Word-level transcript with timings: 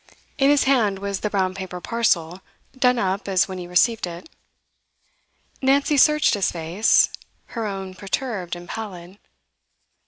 In 0.39 0.49
his 0.49 0.63
hand 0.63 0.97
was 0.97 1.19
the 1.19 1.29
brown 1.29 1.53
paper 1.53 1.79
parcel, 1.79 2.41
done 2.75 2.97
up 2.97 3.27
as 3.27 3.47
when 3.47 3.59
he 3.59 3.67
received 3.67 4.07
it. 4.07 4.29
Nancy 5.61 5.95
searched 5.95 6.33
his 6.33 6.51
face, 6.51 7.09
her 7.53 7.67
own 7.67 7.93
perturbed 7.93 8.55
and 8.55 8.67
pallid. 8.67 9.19